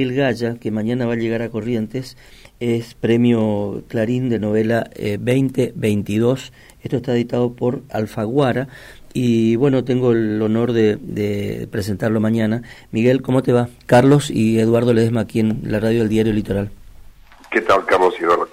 [0.00, 2.16] El Gaya, que mañana va a llegar a Corrientes,
[2.60, 6.46] es premio Clarín de novela 2022.
[6.46, 8.68] Eh, Esto está editado por Alfaguara
[9.12, 12.62] y bueno, tengo el honor de, presentarlo mañana.
[12.92, 13.70] Miguel, ¿cómo te va?
[13.86, 16.70] Carlos y Eduardo Ledesma aquí en la radio del Diario Litoral.
[17.50, 18.46] ¿Qué tal, Carlos y Eduardo?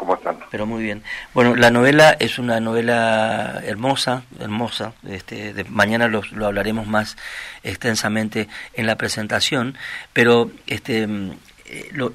[0.52, 1.04] Pero muy bien.
[1.34, 4.94] Bueno, la novela es una novela hermosa, hermosa.
[5.08, 7.18] Este, de, mañana lo, lo, hablaremos más
[7.64, 9.78] extensamente en la presentación,
[10.14, 11.08] pero este,
[11.68, 12.14] eh, lo,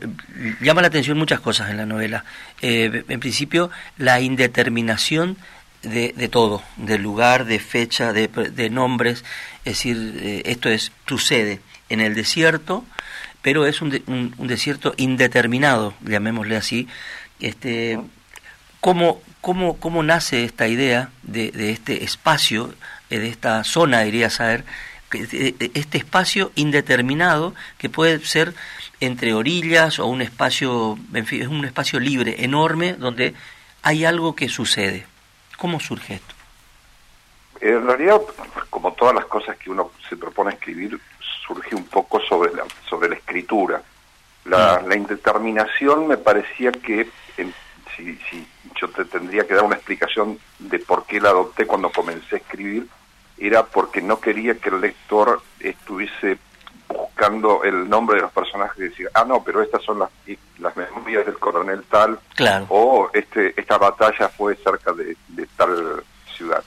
[0.60, 2.24] llama la atención muchas cosas en la novela.
[2.62, 5.36] Eh, en principio, la indeterminación
[5.82, 9.24] de, de, todo, del lugar, de fecha, de, de nombres.
[9.64, 12.84] Es decir, eh, esto es, sucede en el desierto,
[13.42, 16.88] pero es un, de, un, un, desierto indeterminado, llamémosle así.
[17.40, 17.98] Este,
[18.80, 22.74] ¿cómo, cómo, ¿Cómo nace esta idea de, de este espacio,
[23.08, 24.64] de esta zona, diría saber,
[25.12, 28.54] este espacio indeterminado que puede ser
[29.00, 33.34] entre orillas o un espacio, en fin, es un espacio libre, enorme, donde
[33.82, 35.06] hay algo que sucede?
[35.56, 36.34] ¿Cómo surge esto?
[37.60, 38.20] En realidad,
[38.70, 40.98] como todas las cosas que uno se propone escribir,
[41.46, 43.82] surge un poco sobre la, sobre la escritura.
[44.44, 47.52] La, la indeterminación me parecía que, en,
[48.00, 48.46] si, si
[48.80, 52.38] yo te tendría que dar una explicación de por qué la adopté cuando comencé a
[52.38, 52.86] escribir,
[53.38, 56.38] era porque no quería que el lector estuviese
[56.88, 60.10] buscando el nombre de los personajes y decir, ah, no, pero estas son las,
[60.58, 62.66] las memorias del coronel tal, claro.
[62.68, 66.02] o este, esta batalla fue cerca de, de tal
[66.36, 66.64] ciudad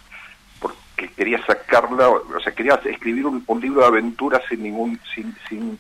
[0.96, 5.36] que quería sacarla, o sea, quería escribir un, un, libro de aventuras sin ningún, sin,
[5.50, 5.80] sin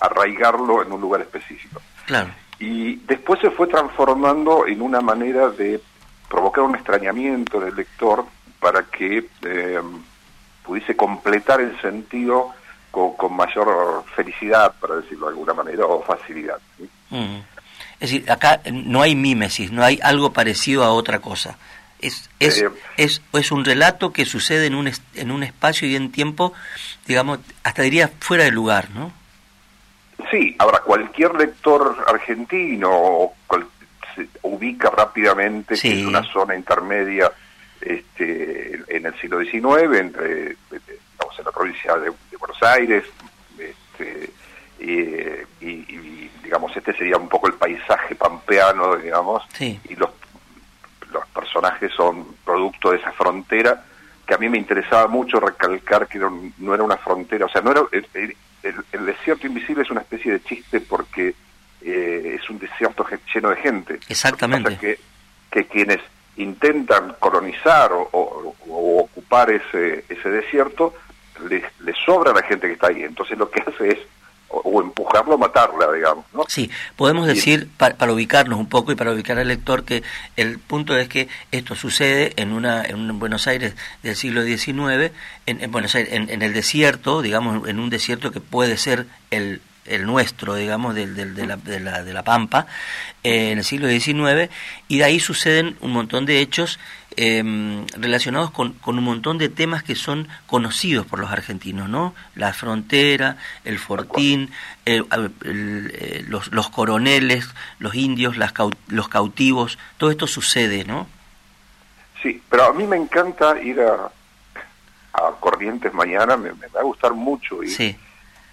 [0.00, 1.80] arraigarlo en un lugar específico.
[2.06, 2.30] Claro.
[2.58, 5.80] Y después se fue transformando en una manera de
[6.28, 8.24] provocar un extrañamiento del lector
[8.60, 9.80] para que eh,
[10.64, 12.50] pudiese completar el sentido
[12.90, 16.58] con, con, mayor felicidad, para decirlo de alguna manera, o facilidad.
[16.76, 16.88] ¿sí?
[17.10, 17.40] Mm.
[18.00, 21.58] Es decir, acá no hay mímesis, no hay algo parecido a otra cosa.
[22.00, 25.96] Es, es, eh, es, es, un relato que sucede en un, en un espacio y
[25.96, 26.52] en tiempo,
[27.06, 29.12] digamos, hasta diría fuera de lugar, ¿no?
[30.30, 33.66] Sí, ahora cualquier lector argentino cual,
[34.14, 35.88] se ubica rápidamente sí.
[35.88, 37.30] que es una zona intermedia
[37.80, 43.04] este, en el siglo XIX, entre, digamos, en la provincia de, de Buenos Aires,
[43.58, 44.30] este,
[44.80, 49.80] y, y, y, digamos, este sería un poco el paisaje pampeano, digamos, sí.
[49.88, 50.10] y los
[51.12, 53.82] los personajes son producto de esa frontera
[54.26, 57.70] que a mí me interesaba mucho recalcar que no era una frontera, o sea, no
[57.70, 57.82] era
[58.62, 61.34] el, desierto invisible es una especie de chiste porque
[61.82, 64.00] eh, es un desierto lleno de gente.
[64.08, 64.76] Exactamente.
[64.78, 64.98] Que,
[65.50, 66.00] que quienes
[66.36, 70.94] intentan colonizar o, o, o ocupar ese, ese desierto
[71.48, 73.02] les, les sobra la gente que está ahí.
[73.02, 73.98] Entonces lo que hace es
[74.48, 76.24] o empujarlo a matarla, digamos.
[76.32, 76.44] ¿no?
[76.48, 80.02] Sí, podemos decir, para, para, ubicarnos un poco y para ubicar al lector, que
[80.36, 85.12] el punto es que esto sucede en una en un Buenos Aires del siglo XIX,
[85.46, 89.06] en, en Buenos Aires, en, en, el desierto, digamos, en un desierto que puede ser
[89.30, 92.66] el el nuestro, digamos, del, del, de, la, de, la, de la Pampa,
[93.24, 94.50] eh, en el siglo XIX,
[94.86, 96.78] y de ahí suceden un montón de hechos
[97.20, 102.14] eh, relacionados con, con, un montón de temas que son conocidos por los argentinos, ¿no?
[102.36, 104.50] La frontera, el fortín,
[104.84, 107.48] el, el, el, los, los, coroneles,
[107.80, 108.54] los indios, las,
[108.86, 111.08] los cautivos, todo esto sucede, ¿no?
[112.22, 114.10] Sí, pero a mí me encanta ir a,
[115.12, 117.70] a Corrientes mañana, me, me, va a gustar mucho ir.
[117.70, 117.96] Sí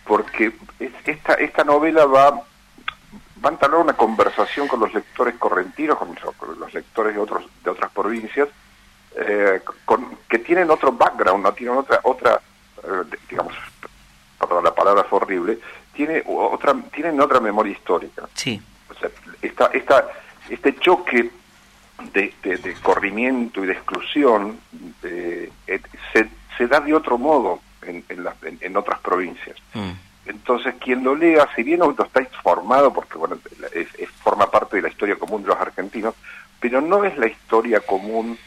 [0.06, 0.54] porque
[1.06, 2.44] esta, esta novela va,
[3.46, 7.70] va a entablar una conversación con los lectores correntinos, con los, lectores de, otros, de
[7.70, 8.50] otras provincias,
[9.16, 12.42] eh, con, que tienen otro background, no tienen otra, otra
[12.84, 13.54] eh, digamos,
[14.40, 15.60] perdón, la palabra fue horrible,
[15.94, 18.28] tiene otra, tienen otra memoria histórica.
[18.34, 18.60] Sí.
[18.90, 19.10] O sea,
[19.42, 20.08] esta, esta,
[20.50, 21.30] este choque
[22.14, 24.60] de, de, de corrimiento y de exclusión
[25.04, 25.52] eh,
[26.12, 29.56] se, se da de otro modo en, en, la, en, en otras provincias.
[29.74, 29.92] Mm.
[30.26, 33.38] Entonces, quien lo lea, si bien no está informado, porque bueno,
[33.74, 36.16] es, es, forma parte de la historia común de los argentinos,
[36.60, 38.38] pero no es la historia común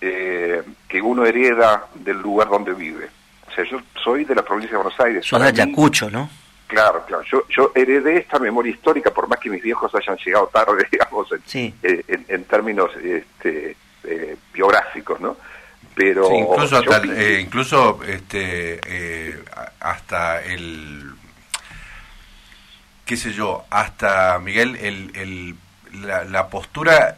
[0.00, 3.08] eh, que uno hereda del lugar donde vive.
[3.46, 5.24] O sea, yo soy de la provincia de Buenos Aires.
[5.24, 6.28] Sos de Ayacucho, ¿no?
[6.66, 7.22] Claro, claro.
[7.24, 11.30] Yo, yo heredé esta memoria histórica, por más que mis viejos hayan llegado tarde, digamos,
[11.32, 11.74] en, sí.
[11.82, 15.36] eh, en, en términos este, eh, biográficos, ¿no?
[15.98, 19.42] pero sí, incluso hasta, eh, incluso este eh,
[19.80, 21.10] hasta el
[23.08, 25.54] qué sé yo hasta Miguel el, el
[26.06, 27.16] la, la, postura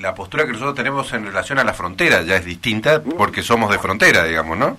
[0.00, 3.70] la postura que nosotros tenemos en relación a la frontera ya es distinta porque somos
[3.70, 4.78] de frontera digamos no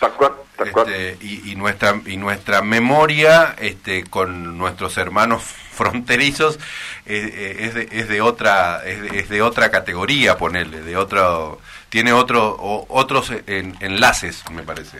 [0.00, 6.58] tal cual Este, y, nuestra y nuestra memoria este, con nuestros hermanos fronterizos
[7.04, 11.60] eh, es, de, es de otra es de, otra categoría ponerle de otro
[11.90, 12.56] tiene otro
[12.88, 14.98] otros enlaces me parece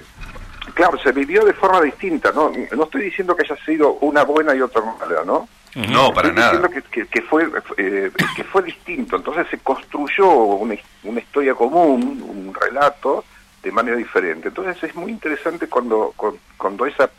[0.75, 4.55] claro se vivió de forma distinta no no estoy diciendo que haya sido una buena
[4.55, 6.69] y otra mala no no, para nada.
[6.91, 9.17] Que, que, fue, eh, que fue distinto.
[9.17, 10.75] Entonces se construyó una,
[11.05, 13.25] una historia común, un relato,
[13.63, 14.49] de manera diferente.
[14.49, 16.15] Entonces es muy interesante cuando,
[16.57, 17.11] cuando esa,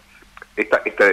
[0.55, 1.05] esta, esta,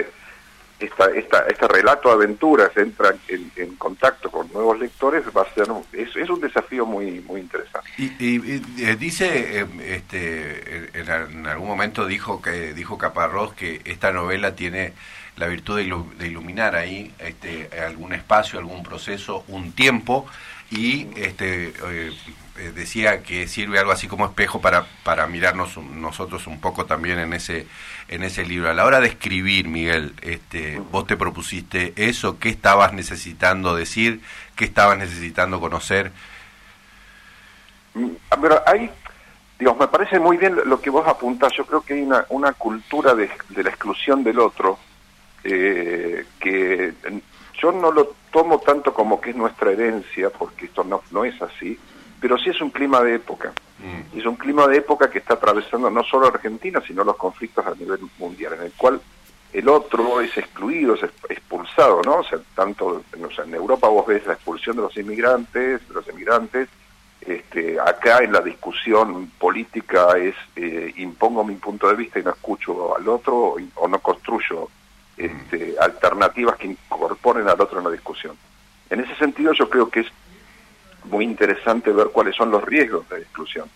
[0.79, 5.67] esta, esta, este relato de aventuras entra en, contacto con nuevos lectores, va a ser
[5.93, 7.89] es, es un desafío muy muy interesante.
[7.97, 14.55] Y, eh, dice, eh, este, en, algún momento dijo que dijo Caparrós que esta novela
[14.55, 14.93] tiene
[15.37, 20.25] la virtud de, iluminar ahí este, algún espacio, algún proceso, un tiempo
[20.71, 22.11] y este eh,
[22.57, 27.19] eh, decía que sirve algo así como espejo para, para mirarnos nosotros un poco también
[27.19, 27.67] en ese
[28.07, 28.69] en ese libro.
[28.69, 34.21] A la hora de escribir, Miguel, este, vos te propusiste eso, ¿qué estabas necesitando decir?
[34.55, 36.11] ¿Qué estabas necesitando conocer?
[37.93, 38.09] Mm,
[38.41, 38.89] pero hay,
[39.57, 41.53] digamos, me parece muy bien lo que vos apuntás.
[41.53, 44.77] Yo creo que hay una, una cultura de, de la exclusión del otro
[45.43, 46.93] eh, que
[47.61, 51.39] yo no lo tomo tanto como que es nuestra herencia, porque esto no, no es
[51.41, 51.79] así,
[52.19, 53.53] pero sí es un clima de época.
[53.79, 54.17] Mm.
[54.17, 57.75] Es un clima de época que está atravesando no solo Argentina, sino los conflictos a
[57.75, 59.01] nivel mundial, en el cual
[59.53, 62.17] el otro es excluido, es expulsado, ¿no?
[62.17, 66.67] O sea, tanto en Europa vos ves la expulsión de los inmigrantes, de los inmigrantes,
[67.21, 72.29] este, acá en la discusión política es eh, impongo mi punto de vista y no
[72.31, 74.69] escucho al otro o, o no construyo
[75.17, 78.35] este, alternativas que incorporen al otro en la discusión.
[78.89, 80.07] En ese sentido yo creo que es
[81.05, 83.69] muy interesante ver cuáles son los riesgos de la exclusión.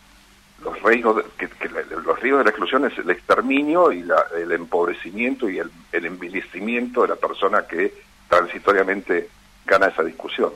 [0.64, 4.06] Los riesgos de, que, los riesgos de la exclusión es el exterminio y
[4.36, 7.94] el empobrecimiento y el, envilecimiento de la persona que
[8.28, 9.30] transitoriamente
[9.66, 10.52] gana esa discusión.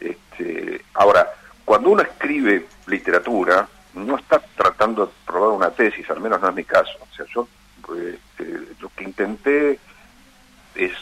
[0.00, 1.28] Este, ahora,
[1.64, 6.54] cuando uno escribe literatura, no está tratando de probar una tesis, al menos no es
[6.54, 6.98] mi caso.
[7.00, 7.46] O sea, yo
[7.90, 9.78] este, lo que intenté
[10.74, 10.92] es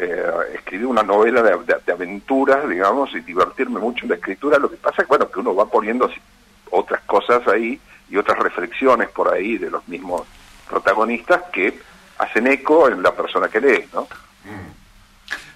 [0.00, 0.22] eh,
[0.54, 4.58] escribir una novela de, aventuras, digamos, y divertirme mucho en la escritura.
[4.58, 6.10] Lo que pasa es bueno, que uno va poniendo
[6.70, 7.78] otras cosas ahí
[8.08, 10.22] y otras reflexiones por ahí de los mismos
[10.68, 11.78] protagonistas que
[12.18, 14.02] hacen eco en la persona que lee, ¿no?
[14.02, 14.82] Mm.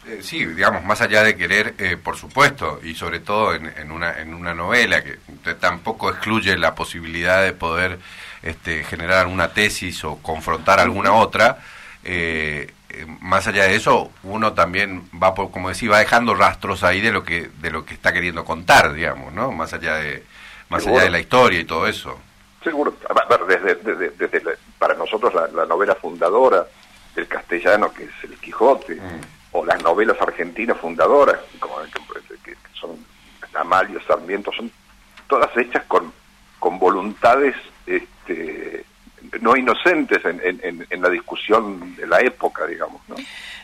[0.09, 4.21] Eh, sí, digamos, más allá de querer, eh, por supuesto, y sobre todo en, una,
[4.21, 5.19] en una novela que
[5.59, 7.99] tampoco excluye la posibilidad de poder
[8.43, 11.59] este, generar una tesis o confrontar alguna otra,
[12.05, 12.73] eh,
[13.21, 17.13] más allá de eso, uno también va, por, como decía, va dejando rastros ahí de
[17.13, 19.53] lo que de lo que está queriendo contar, digamos, ¿no?
[19.53, 20.25] Más allá de
[20.69, 22.19] más allá de la historia y todo eso.
[22.63, 22.95] Seguro.
[23.09, 26.67] A ver, desde, desde, para nosotros la, novela fundadora
[27.15, 29.21] del castellano, que es El Quijote, mm.
[29.53, 31.77] o las novelas argentinas fundadoras, como
[32.43, 32.99] que son
[33.55, 34.71] Amalio, Sarmiento, son
[35.29, 36.13] todas hechas con,
[36.59, 37.55] con voluntades
[37.87, 38.85] este,
[39.41, 40.41] no inocentes en,
[40.91, 43.01] en, la discusión de la época, digamos.
[43.09, 43.17] ¿no?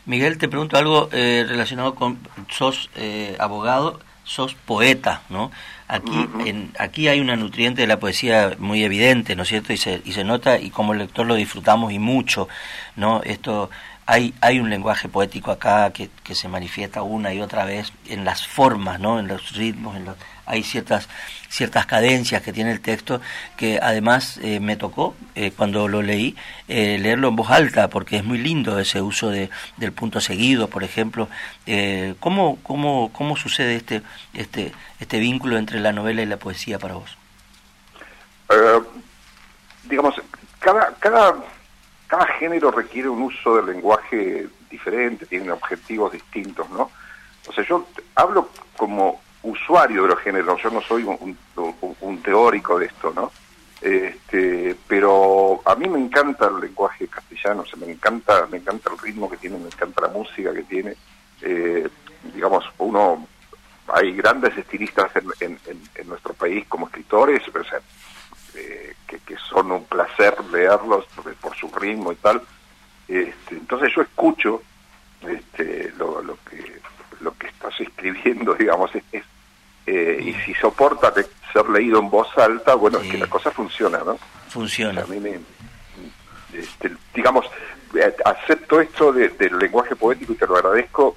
[0.06, 2.18] Miguel, te pregunto algo eh, relacionado con,
[2.48, 5.50] sos eh, abogado, sos poeta, ¿no?
[5.88, 9.72] Aquí, en, aquí hay una nutriente de la poesía muy evidente, ¿no es cierto?
[9.72, 12.48] Y se, y se nota y como lector lo disfrutamos y mucho,
[12.96, 13.20] ¿no?
[13.24, 13.68] Esto
[14.06, 18.24] hay, hay un lenguaje poético acá que, que se manifiesta una y otra vez en
[18.24, 19.18] las formas, ¿no?
[19.18, 21.08] En los ritmos, en los, hay ciertas,
[21.48, 23.20] ciertas cadencias que tiene el texto
[23.56, 26.36] que además eh, me tocó eh, cuando lo leí
[26.68, 30.68] eh, leerlo en voz alta porque es muy lindo ese uso de, del punto seguido,
[30.68, 31.28] por ejemplo.
[32.20, 34.02] ¿cómo, cómo, ¿Cómo sucede este,
[34.34, 37.16] este, este vínculo entre la novela y la poesía para vos?
[39.84, 40.14] digamos,
[40.58, 41.34] cada, cada,
[42.26, 46.90] género requiere un uso del lenguaje diferente, tiene objetivos distintos, ¿no?
[47.46, 52.86] O sea, yo hablo como usuario de los géneros, yo no soy un, teórico de
[52.86, 53.32] esto, ¿no?
[53.80, 58.98] Este, pero a mí me encanta el lenguaje castellano, se me encanta, me encanta el
[58.98, 60.94] ritmo que tiene, me encanta la música que tiene.
[61.40, 61.88] Eh,
[62.32, 63.26] digamos, uno,
[63.88, 65.10] hay grandes estilistas
[65.40, 65.58] en,
[66.06, 67.80] nuestro país como escritores, o sea,
[68.54, 71.06] eh, que, son un placer leerlos
[71.62, 72.42] su ritmo y tal.
[73.06, 74.62] Este, entonces yo escucho
[75.22, 76.80] este, lo, lo que
[77.20, 79.24] lo que estás escribiendo, digamos, es,
[79.86, 81.12] eh, y si soporta
[81.52, 84.18] ser leído en voz alta, bueno, es que la cosa funciona, ¿no?
[84.48, 85.02] Funciona.
[85.02, 85.40] a mí me,
[86.52, 87.46] este, digamos,
[87.94, 91.16] eh, acepto esto del lenguaje poético y te lo agradezco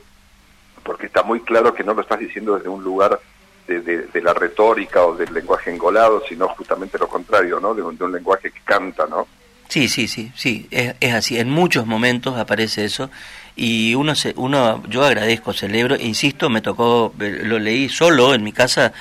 [0.83, 3.19] porque está muy claro que no lo estás diciendo desde un lugar
[3.67, 7.73] de, la retórica o del lenguaje engolado, sino justamente lo contrario, ¿no?
[7.73, 9.27] De un, lenguaje que canta, ¿no?
[9.67, 11.39] Sí, sí, sí, sí, es, es así.
[11.39, 13.09] En muchos momentos aparece eso
[13.55, 18.51] y uno, se, uno yo agradezco, celebro, insisto, me tocó, lo leí solo en mi
[18.51, 18.91] casa,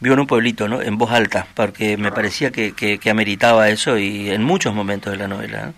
[0.00, 0.80] vivo en un pueblito, ¿no?
[0.80, 5.18] En voz alta, porque me parecía que, que, ameritaba eso y en muchos momentos de
[5.18, 5.72] la novela.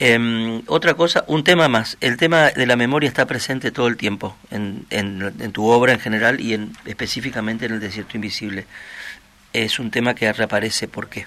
[0.00, 1.98] Em, otra cosa, un tema más.
[2.00, 6.00] El tema de la memoria está presente todo el tiempo en, en, tu obra en
[6.00, 8.66] general y en, específicamente en El Desierto Invisible.
[9.52, 10.88] Es un tema que reaparece.
[10.88, 11.26] ¿Por qué?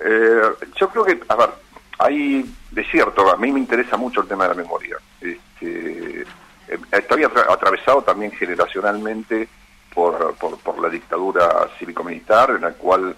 [0.00, 0.40] Eh,
[0.76, 1.50] yo creo que, a ver,
[1.98, 4.96] hay, de cierto, a mí me interesa mucho el tema de la memoria.
[5.20, 9.48] Este, eh, estoy atravesado también generacionalmente
[9.94, 13.14] por, por, la dictadura cívico-militar, en la cual,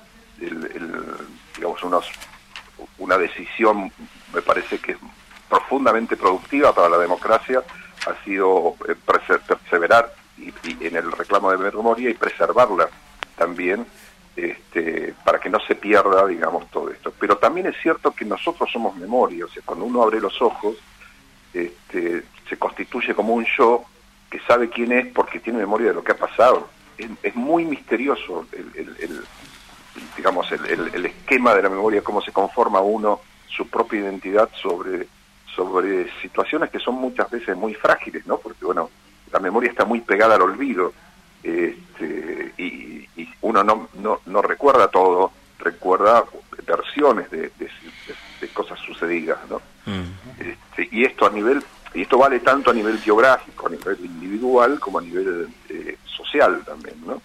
[1.56, 2.10] digamos, unos,
[2.98, 3.92] una decisión
[4.32, 4.96] me parece que
[5.48, 7.62] profundamente productiva para la democracia
[8.06, 8.94] ha sido eh,
[9.46, 12.88] perseverar y, en el reclamo de memoria y preservarla
[13.36, 13.86] también
[14.36, 17.12] este, para que no se pierda, digamos, todo esto.
[17.18, 20.76] Pero también es cierto que nosotros somos memoria, o sea, cuando uno abre los ojos,
[21.52, 23.84] este, se constituye como un yo
[24.30, 26.68] que sabe quién es porque tiene memoria de lo que ha pasado.
[27.22, 29.24] Es, muy misterioso el,
[30.16, 35.06] digamos, el, esquema de la memoria, cómo se conforma uno su propia identidad sobre,
[35.54, 38.38] sobre situaciones que son muchas veces muy frágiles, ¿no?
[38.38, 38.88] Porque, bueno,
[39.30, 40.92] la memoria está muy pegada al olvido.
[41.42, 42.91] Este, y,
[43.42, 46.24] uno no, no, no recuerda todo, recuerda
[46.66, 47.50] versiones de,
[48.52, 49.62] cosas sucedidas, ¿no?
[50.38, 51.62] Este, y esto a nivel,
[51.94, 56.62] y esto vale tanto a nivel geográfico, a nivel individual, como a nivel eh, social
[56.64, 57.22] también, ¿no?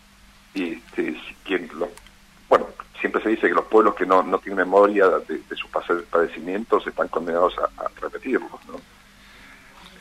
[0.54, 1.90] Y este, quien lo,
[2.48, 2.68] bueno,
[3.00, 5.70] siempre se dice que los pueblos que no, no tienen memoria de, sus
[6.10, 8.80] padecimientos están condenados a, a repetirlos, ¿no?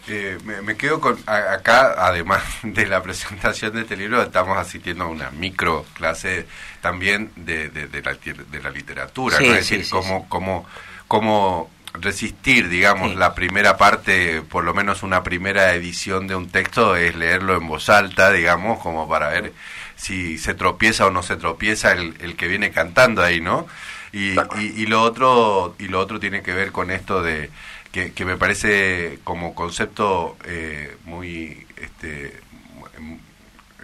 [0.09, 5.09] Eh, me, quedo con acá, además de la presentación de este libro, estamos asistiendo a
[5.09, 6.47] una micro clase
[6.81, 9.47] también de, de, la, de la, literatura, ¿no?
[9.47, 10.65] es decir, cómo, cómo,
[11.09, 16.95] cómo resistir, digamos, la primera parte, por lo menos una primera edición de un texto,
[16.95, 19.53] es leerlo en voz alta, digamos, como para ver
[19.97, 23.67] si se tropieza o no se tropieza el, el que viene cantando ahí, ¿no?
[24.13, 27.51] Y, y, y, lo otro y lo otro tiene que ver con esto de
[27.93, 32.27] que, me parece como concepto eh, muy este,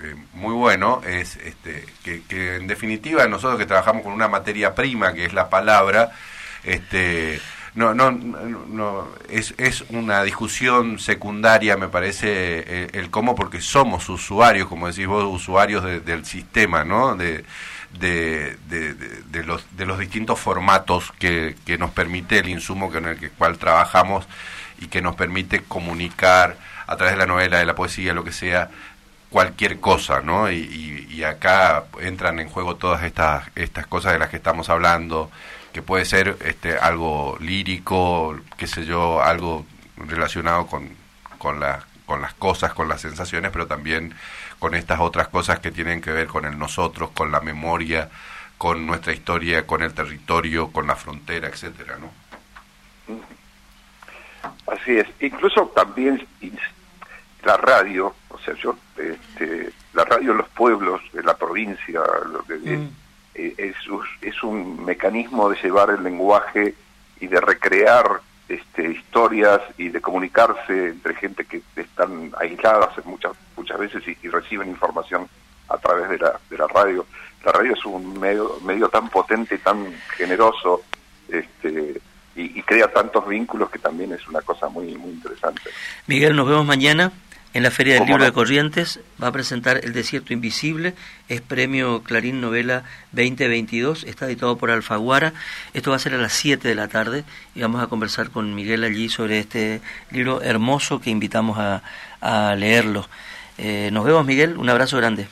[0.02, 5.12] eh, muy bueno es este, que, en definitiva nosotros que trabajamos con una materia prima
[5.12, 6.12] que es la palabra
[6.64, 7.40] este
[7.74, 14.68] no no no es, es una discusión secundaria me parece el, cómo porque somos usuarios
[14.68, 17.44] como decís vos usuarios del sistema no de
[17.98, 23.30] de, de, los, de los distintos formatos que, que nos permite el insumo con el
[23.32, 24.26] cual trabajamos
[24.80, 26.56] y que nos permite comunicar
[26.86, 28.70] a través de la novela, de la poesía, lo que sea,
[29.30, 30.50] cualquier cosa, ¿no?
[30.50, 35.30] Y, y, acá entran en juego todas estas, estas cosas de las que estamos hablando,
[35.72, 39.64] que puede ser este, algo lírico, qué sé yo, algo
[39.96, 40.90] relacionado con,
[41.38, 44.14] con, la, con las cosas, con las sensaciones, pero también
[44.62, 48.08] con estas otras cosas que tienen que ver con el nosotros, con la memoria,
[48.56, 52.12] con nuestra historia, con el territorio, con la frontera, etcétera, ¿no?
[54.72, 55.08] Así es.
[55.18, 56.24] Incluso también
[57.42, 62.00] la radio, o sea, yo, este, la radio en los pueblos de la provincia,
[62.48, 62.86] mm.
[63.34, 63.74] eh, es,
[64.20, 66.76] es un mecanismo de llevar el lenguaje
[67.18, 73.32] y de recrear este, historias y de comunicarse entre gente que están aisladas muchas
[73.76, 75.28] muchas veces y, reciben información
[75.68, 77.06] a través de la, de la radio.
[77.44, 80.82] La radio es un medio, medio tan potente, tan generoso,
[81.28, 82.00] este,
[82.36, 85.62] y, y, crea tantos vínculos que también es una cosa muy, muy interesante.
[86.06, 87.12] Miguel, nos vemos mañana
[87.54, 90.94] en la Feria del Libro de Corrientes va a presentar El Desierto Invisible,
[91.28, 95.34] es premio Clarín Novela 2022, está editado por Alfaguara.
[95.74, 97.24] Esto va a ser a las 7 de la tarde
[97.54, 101.82] y vamos a conversar con Miguel allí sobre este libro hermoso que invitamos a,
[102.22, 103.06] a leerlo.
[103.64, 105.28] Eh, nos vemos, Miguel, un abrazo grande.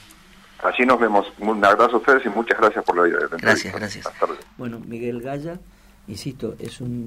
[0.62, 1.26] Así nos vemos.
[1.40, 4.08] Un abrazo a ustedes y muchas gracias por la Gracias, gracias.
[4.56, 5.58] Bueno, Miguel Gaya,
[6.06, 6.96] insisto, es un